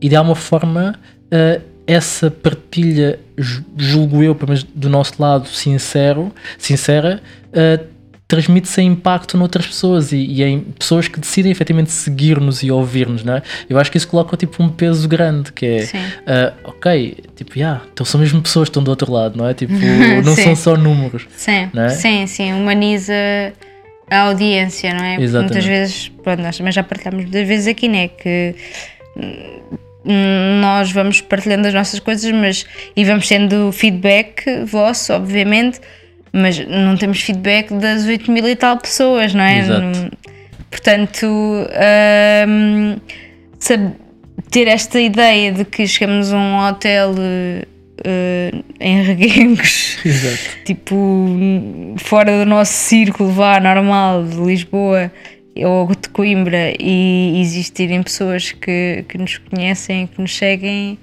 [0.00, 0.94] e de alguma forma
[1.30, 7.20] eh, essa partilha, ju- julgo eu, pelo menos do nosso lado, sincero, sincera,
[7.52, 7.80] eh,
[8.28, 13.24] transmite-se em impacto noutras pessoas e, e em pessoas que decidem efetivamente seguir-nos e ouvir-nos,
[13.24, 13.42] não é?
[13.70, 15.88] Eu acho que isso coloca tipo um peso grande, que é
[16.26, 19.54] ah, ok, tipo, yeah, então são mesmo pessoas que estão do outro lado, não é?
[19.54, 19.72] Tipo,
[20.22, 21.26] não são só números.
[21.34, 21.88] Sim, Não é?
[21.88, 23.14] sim, sim, humaniza
[24.10, 25.20] a audiência, não é?
[25.20, 25.54] Exatamente.
[25.54, 28.08] muitas vezes, pronto, nós também já partilhamos muitas vezes aqui, né?
[28.08, 28.54] Que
[29.16, 35.80] hum, nós vamos partilhando as nossas coisas, mas e vamos tendo feedback vosso, obviamente,
[36.32, 39.58] mas não temos feedback das 8 mil e tal pessoas, não é?
[39.58, 40.10] Exato.
[40.70, 41.26] Portanto,
[42.46, 42.96] hum,
[44.50, 47.14] ter esta ideia de que chegamos a um hotel
[48.04, 49.98] eh, em Reguengos
[50.64, 51.26] tipo
[51.96, 55.10] fora do nosso círculo vá normal de Lisboa
[55.56, 60.98] ou de Coimbra e existirem pessoas que, que nos conhecem, que nos seguem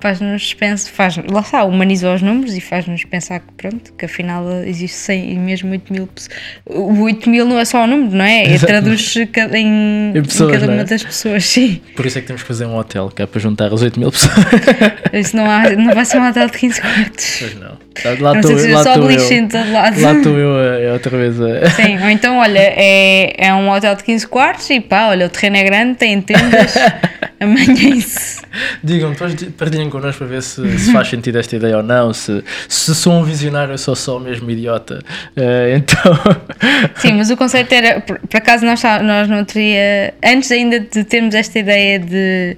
[0.00, 4.44] faz-nos pensar, faz, lá está, humaniza os números e faz-nos pensar que pronto, que afinal
[4.64, 6.34] existe 100 e mesmo 8 mil pessoas.
[6.66, 8.44] O 8 mil não é só o número, não é?
[8.44, 8.66] É Exato.
[8.66, 10.76] traduz cada- em, Em pessoas, em cada não é?
[10.78, 11.80] uma das pessoas, sim.
[11.94, 13.98] Por isso é que temos que fazer um hotel, que é para juntar as 8
[14.00, 14.34] mil pessoas.
[15.12, 17.36] Isso não, há, não vai ser um hotel de 15 quartos.
[17.40, 17.78] Pois não.
[18.20, 19.48] Lá estou eu, seja lá só estou eu.
[19.48, 20.00] todo lado.
[20.00, 21.70] Lá estou eu outra vez a.
[21.70, 25.28] Sim, ou então, olha, é, é um hotel de 15 quartos e pá, olha, o
[25.28, 26.74] terreno é grande, tem tendas,
[27.40, 28.42] amanhã-se.
[28.84, 32.12] Digam, depois partilhem connosco para ver se, se faz sentido esta ideia ou não.
[32.12, 35.02] Se, se sou um visionário, eu sou só o mesmo idiota.
[35.36, 36.18] Eh, então.
[36.96, 41.04] Sim, mas o conceito era, por, por acaso nós, nós não teria, antes ainda de
[41.04, 42.56] termos esta ideia de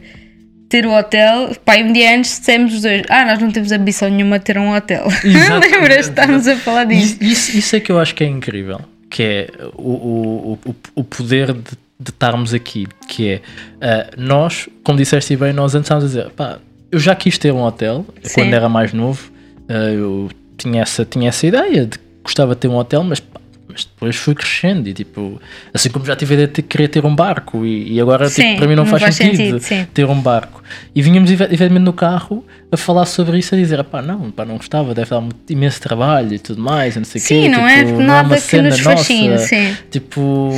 [0.69, 4.09] ter o hotel, pá, um dia antes dissemos os dois, ah, nós não temos ambição
[4.09, 5.07] nenhuma de ter um hotel.
[5.23, 6.09] Lembras?
[6.09, 7.19] Estávamos a falar disso.
[7.21, 10.75] Isso, isso, isso é que eu acho que é incrível, que é o, o, o,
[10.95, 13.41] o poder de, de estarmos aqui, que é
[13.81, 16.59] ah, nós, como disseste bem, nós antes estávamos a dizer, pá,
[16.91, 18.35] eu já quis ter um hotel Sim.
[18.35, 19.31] quando era mais novo,
[19.69, 23.21] ah, eu tinha essa, tinha essa ideia de que gostava de ter um hotel, mas
[23.21, 23.41] pá,
[23.73, 25.41] mas depois fui crescendo e tipo,
[25.73, 28.43] assim como já tive a ideia de querer ter um barco e, e agora Sim,
[28.43, 30.63] tipo, para mim não, não faz, faz sentido, sentido, ter um barco.
[30.95, 34.57] E vínhamos efetivamente no carro a falar sobre isso, a dizer, pá, não, pá, não
[34.57, 37.35] gostava, deve dar muito, imenso trabalho e tudo mais, não sei o quê.
[37.35, 39.47] Sim, não é tipo, nada uma que cena nos fascine, nossa.
[39.47, 39.77] sim.
[39.91, 40.53] Tipo,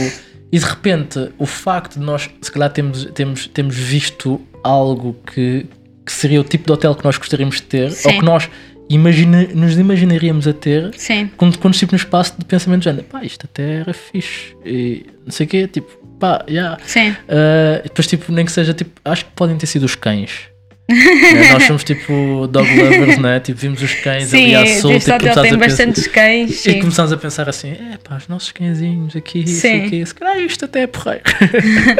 [0.54, 5.66] e de repente, o facto de nós, se calhar, temos, temos, temos visto algo que,
[6.06, 8.08] que seria o tipo de hotel que nós gostaríamos de ter, Sim.
[8.08, 8.48] ou que nós
[8.88, 11.28] imagina, nos imaginaríamos a ter, Sim.
[11.36, 15.04] quando, quando estive no espaço de pensamento de género, pá, isto até era fixe, e
[15.24, 15.90] não sei o quê, tipo,
[16.20, 16.78] pá, yeah.
[16.86, 17.10] Sim.
[17.10, 20.53] Uh, depois, tipo, nem que seja, tipo, acho que podem ter sido os cães.
[20.87, 23.40] Né, Nós somos tipo dog lovers, né?
[23.40, 26.07] Tipo, vimos os cães Sim, ali à solta e hotel começámos tem a pensar- bastantes
[26.09, 26.51] cães.
[26.51, 26.81] e Sim.
[26.81, 29.55] começámos a pensar assim: é pá, os nossos cãezinhos aqui, Sim.
[29.61, 31.23] sei o quê, se calhar isto até é porreiro.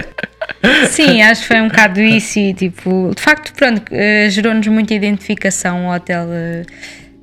[0.91, 4.95] Sim, acho que foi um bocado isso e tipo, de facto, pronto, eh, gerou-nos muita
[4.95, 6.27] identificação o hotel.
[6.31, 6.63] eh,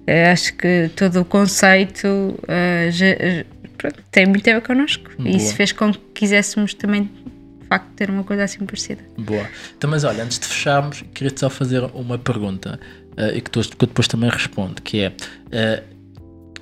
[0.07, 2.39] eh, acho que todo o conceito
[3.77, 5.09] pronto, tem muito a ver connosco.
[5.23, 7.09] E isso fez com que quiséssemos também,
[7.71, 9.01] de facto, ter uma coisa assim parecida.
[9.17, 9.47] Boa.
[9.77, 12.79] Então, mas olha, antes de fecharmos, queria-te só fazer uma pergunta
[13.15, 15.13] eh, e que, tu, que eu depois também respondo, que é
[15.51, 15.83] eh,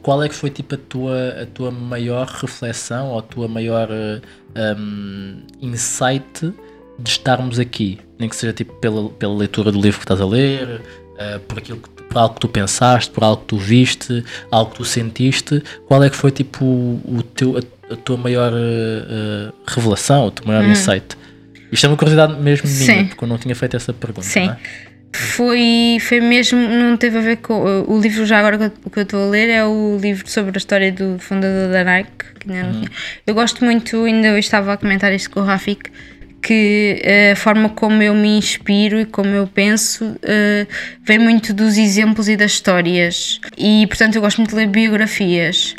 [0.04, 3.90] qual é que foi tipo a tua, a tua maior reflexão ou a tua maior
[3.92, 4.22] eh,
[4.78, 6.54] um, insight
[7.00, 8.00] de estarmos aqui?
[8.20, 10.82] Nem que seja tipo pela, pela leitura do livro que estás a ler,
[11.18, 14.72] eh, por aquilo que por algo que tu pensaste, por algo que tu viste, algo
[14.72, 18.58] que tu sentiste, qual é que foi tipo o teu, a, tua maior eh,
[19.50, 21.18] eh, revelação, o teu maior insight?
[21.72, 23.06] Isto é uma curiosidade mesmo minha, Sim.
[23.08, 24.26] porque eu não tinha feito essa pergunta.
[24.28, 24.50] Sim.
[24.50, 24.58] é?
[25.12, 27.84] Foi, foi mesmo, não teve a ver com.
[27.88, 30.30] O livro, já agora que eu- o que eu estou a ler, é o livro
[30.30, 32.12] sobre a história do fundador da Nike.
[32.40, 32.92] Que ainda não tinha.
[33.26, 35.90] Eu gosto muito, ainda eu estava a comentar isto com o Rafik,
[36.42, 40.68] que eh, a forma como eu me inspiro e como eu penso eh,
[41.04, 43.42] vem muito dos exemplos e das histórias.
[43.58, 45.76] E portanto eu gosto muito de ler biografias.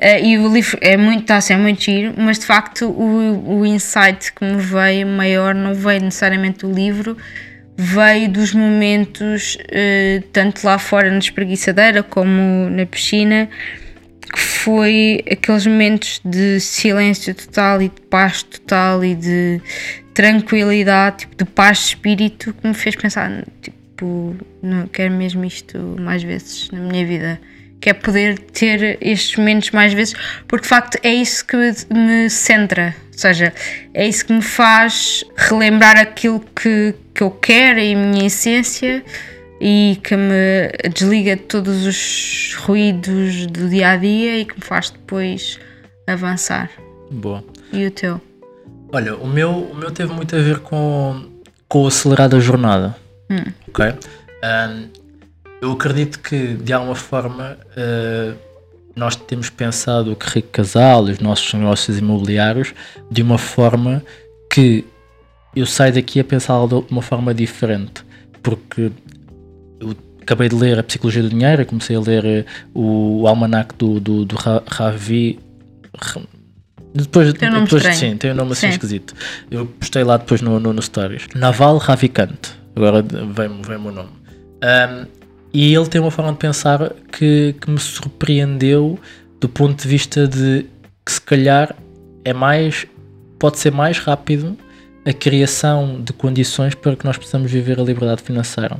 [0.00, 3.58] Eh, e o livro é muito, está a ser muito giro, mas de facto o,
[3.58, 7.16] o insight que me veio maior não veio necessariamente do livro,
[7.76, 13.48] veio dos momentos, eh, tanto lá fora na espreguiçadeira como na piscina,
[14.32, 19.60] que foi aqueles momentos de silêncio total e de paz total e de
[20.14, 25.78] tranquilidade, tipo, de paz de espírito, que me fez pensar, tipo, não quero mesmo isto
[25.98, 27.40] mais vezes na minha vida.
[27.80, 30.14] Quer poder ter estes momentos mais vezes,
[30.46, 31.56] porque de facto é isso que
[31.90, 33.52] me centra, ou seja,
[33.94, 39.04] é isso que me faz relembrar aquilo que, que eu quero e a minha essência
[39.60, 44.64] e que me desliga de todos os ruídos do dia a dia e que me
[44.64, 45.58] faz depois
[46.06, 46.70] avançar.
[47.10, 47.44] Boa.
[47.72, 48.20] E o teu?
[48.92, 51.28] Olha, o meu, o meu teve muito a ver com,
[51.68, 52.96] com o acelerar da jornada.
[53.68, 53.84] Ok?
[54.42, 54.88] Um,
[55.60, 58.36] eu acredito que, de alguma forma, uh,
[58.94, 62.74] nós temos pensado o que Rico Casal, os nossos negócios imobiliários,
[63.10, 64.02] de uma forma
[64.52, 64.84] que
[65.54, 68.04] eu saio daqui a pensar de uma forma diferente.
[68.42, 68.90] Porque
[69.80, 72.44] eu acabei de ler A Psicologia do Dinheiro, comecei a ler eh,
[72.74, 75.38] o, o almanac do, do, do Ra- Ravi.
[76.00, 76.20] Ra-
[76.94, 78.12] Depois, Tem um nome depois estranho.
[78.12, 78.72] sim, tem um nome assim Sim.
[78.72, 79.14] esquisito.
[79.50, 81.26] Eu postei lá depois no, no, no Stories.
[81.34, 82.38] Naval Ravikant.
[82.76, 84.10] Agora vem-me vem o nome.
[84.62, 85.17] Um,
[85.52, 88.98] e ele tem uma forma de pensar que, que me surpreendeu
[89.40, 90.66] do ponto de vista de
[91.04, 91.74] que se calhar
[92.24, 92.86] é mais
[93.38, 94.56] pode ser mais rápido
[95.06, 98.76] a criação de condições para que nós possamos viver a liberdade financeira.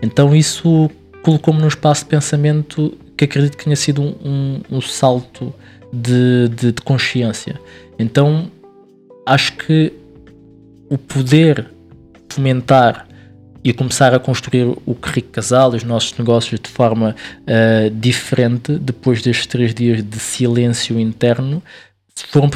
[0.00, 0.90] Então isso
[1.22, 5.52] colocou-me num espaço de pensamento que acredito que tenha sido um, um- salto
[5.92, 7.60] de, de- de consciência.
[7.98, 8.50] Então
[9.26, 9.92] acho que
[10.88, 11.68] o poder
[12.28, 13.05] fomentar
[13.66, 17.16] e começar a construir o Rico Casal e os nossos negócios de forma
[17.48, 21.60] ah, diferente depois destes três dias de silêncio interno
[22.28, 22.48] foram,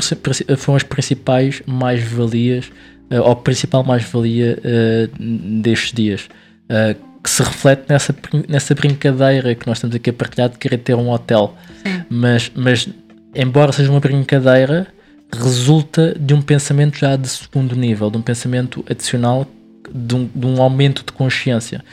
[0.56, 2.70] foram as principais mais-valias
[3.10, 6.28] ah, ou a principal mais-valia ah, destes dias
[6.68, 8.14] ah, que se reflete nessa,
[8.48, 12.04] nessa brincadeira que nós estamos aqui a partilhar de querer ter um hotel Sim.
[12.08, 12.88] mas, mas
[13.34, 14.86] embora seja uma brincadeira
[15.32, 19.44] resulta de um pensamento já de segundo nível, de um pensamento adicional,
[19.92, 21.84] de um, de um aumento de consciência,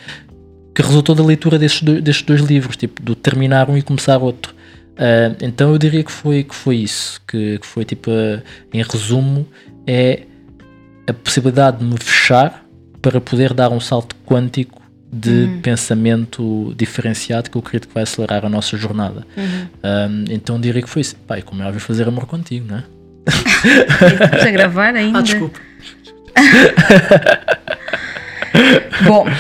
[0.74, 4.18] que resultou da leitura destes dois, destes dois livros, tipo, do terminar um e começar
[4.18, 4.56] outro.
[4.98, 8.42] Ah, então eu diria que foi, que foi isso, que, que foi tipo, ah,
[8.74, 9.48] em resumo,
[9.86, 10.24] é
[11.08, 12.66] a possibilidade de me fechar
[13.02, 14.82] para poder dar um salto quântico
[15.12, 19.26] de pensamento diferenciado que eu acredito que vai acelerar a nossa jornada.
[19.38, 21.16] Um, então diria que foi isso.
[21.16, 22.84] Pai, como é óbvio fazer amor contigo, não é?
[24.20, 25.20] Estamos a gravar ainda?
[25.20, 25.60] Ah, desculpa.
[29.06, 29.26] Bom.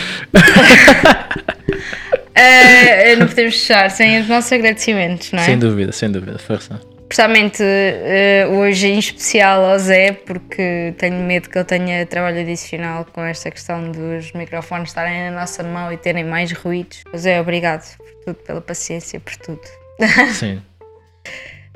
[2.39, 5.45] Eh, não podemos fechar sem os nossos agradecimentos, não é?
[5.45, 6.79] Sem dúvida, sem dúvida, força.
[7.09, 13.05] Especialmente uh, hoje, em especial ao Zé, porque tenho medo que ele tenha trabalho adicional
[13.05, 17.03] com esta questão dos microfones estarem na nossa mão e terem mais ruídos.
[17.15, 19.61] Zé, obrigado por tudo, pela paciência, por tudo.
[20.33, 20.61] Sim.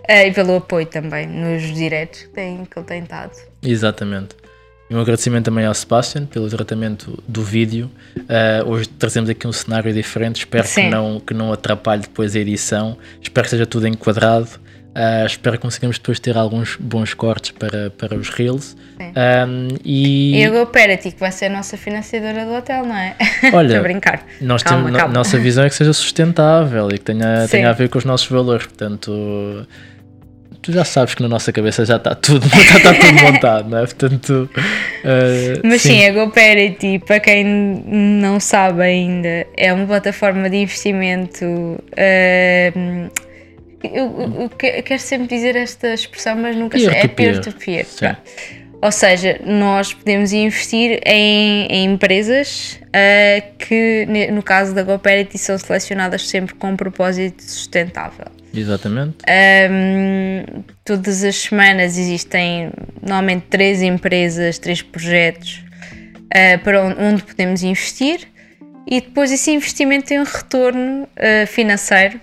[0.01, 3.35] uh, e pelo apoio também nos diretos que, tem, que ele tem dado.
[3.63, 4.35] Exatamente.
[4.91, 7.89] E um agradecimento também ao Sebastian pelo tratamento do vídeo.
[8.17, 12.39] Uh, hoje trazemos aqui um cenário diferente, espero que não, que não atrapalhe depois a
[12.39, 12.97] edição.
[13.21, 14.49] Espero que seja tudo enquadrado.
[14.93, 18.75] Uh, espero que consigamos depois ter alguns bons cortes para, para os Reels.
[18.99, 20.41] Um, e...
[20.41, 23.15] e a GoParity, que vai ser a nossa financiadora do hotel, não é?
[23.53, 24.25] Olha, a brincar.
[24.41, 25.13] Nós calma, temos, calma.
[25.13, 28.27] nossa visão é que seja sustentável e que tenha, tenha a ver com os nossos
[28.27, 28.65] valores.
[28.65, 29.65] Portanto,
[30.61, 33.79] tu já sabes que na nossa cabeça já está tudo, já está tudo montado, não
[33.79, 33.81] é?
[33.81, 40.49] Portanto, uh, Mas sim, sim a GoParity, para quem não sabe ainda, é uma plataforma
[40.49, 41.45] de investimento.
[41.45, 43.11] Uh,
[43.83, 44.49] eu, eu,
[44.83, 46.87] quero sempre dizer esta expressão, mas nunca sei.
[46.89, 47.85] É peer-to-peer.
[47.85, 48.17] -peer,
[48.79, 55.57] Ou seja, nós podemos investir em, em empresas uh, que, no caso da GoParity, são
[55.57, 58.40] selecionadas sempre com um propósito sustentável.
[58.53, 59.17] Exatamente.
[59.69, 62.71] Um, todas as semanas existem
[63.01, 65.63] normalmente três empresas, três projetos
[66.25, 68.27] uh, para onde, podemos investir
[68.85, 72.19] e depois esse investimento tem um retorno uh, financeiro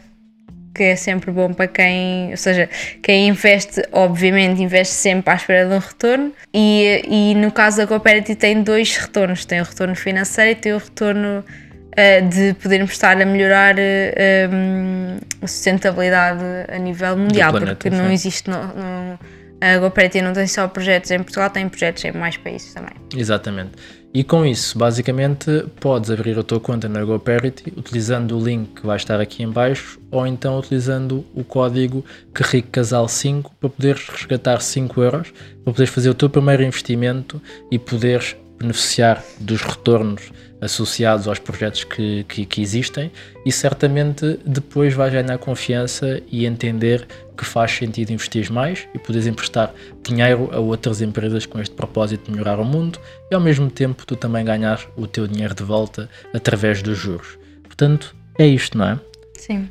[0.74, 2.68] que é sempre bom para quem, ou seja,
[3.02, 6.32] quem investe, obviamente, investe sempre à espera de um retorno.
[6.54, 10.72] E, e no caso da Cooperative tem dois retornos: tem o retorno financeiro e tem
[10.72, 15.16] o retorno uh, de podermos estar a melhorar uh, um,
[15.46, 18.12] sustentabilidade a nível mundial, planeta, porque não sim.
[18.12, 18.50] existe.
[18.50, 19.18] No, no,
[19.60, 22.94] a GoParity não tem só projetos em Portugal, tem projetos em mais países também.
[23.16, 23.72] Exatamente.
[24.14, 28.86] E com isso, basicamente, podes abrir a tua conta na GoParity utilizando o link que
[28.86, 35.02] vai estar aqui em baixo ou então utilizando o código QUERRICOCASAL5 para poderes resgatar 5
[35.02, 35.30] euros,
[35.62, 41.84] para poderes fazer o teu primeiro investimento e poderes beneficiar dos retornos associados aos projetos
[41.84, 43.10] que, que, que, existem
[43.44, 47.06] e certamente depois vais ganhar confiança e entender
[47.36, 52.24] que faz sentido investir mais e poderes emprestar dinheiro a outras empresas com este propósito
[52.24, 52.98] de melhorar o mundo
[53.30, 57.38] e ao mesmo tempo tu também ganhar o teu dinheiro de volta através dos juros.
[57.62, 59.00] Portanto, é isto, não é?
[59.34, 59.68] Sim.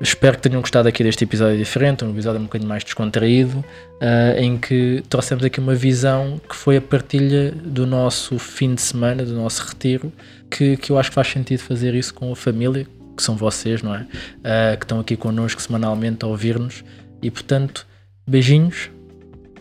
[0.00, 4.38] Espero que tenham gostado aqui deste episódio diferente, um episódio um bocadinho mais descontraído, uh,
[4.38, 9.24] em que trouxemos aqui uma visão que foi a partilha do nosso fim de semana,
[9.24, 10.10] do nosso retiro,
[10.50, 13.82] que, que eu acho que faz sentido fazer isso com a família, que são vocês,
[13.82, 14.00] não é?
[14.00, 16.82] Uh, que estão aqui connosco semanalmente a ouvir-nos.
[17.20, 17.86] E portanto,
[18.26, 18.90] beijinhos.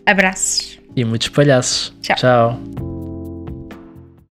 [0.06, 0.80] Abraços.
[0.96, 1.94] E muitos palhaços.
[2.02, 2.16] Tchau.
[2.16, 2.99] Tchau.